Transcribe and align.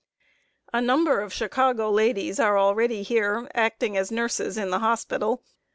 A 0.73 0.81
number 0.81 1.19
of 1.21 1.31
Chicago 1.31 1.91
ladies 1.91 2.39
are 2.39 2.57
already 2.57 3.03
here, 3.03 3.47
acting 3.53 3.95
as 3.95 4.09
nurses 4.11 4.57
in 4.57 4.71
the 4.71 4.79
hospital. 4.79 5.43